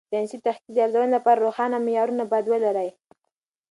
د 0.05 0.05
ساینسي 0.11 0.37
تحقیق 0.45 0.71
د 0.73 0.77
ارزونې 0.85 1.09
لپاره 1.17 1.41
روښانه 1.45 1.77
معیارونه 1.85 2.23
باید 2.31 2.45
ولري. 2.49 2.89